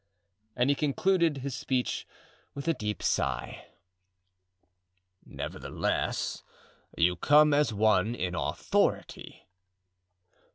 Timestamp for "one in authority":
7.71-9.47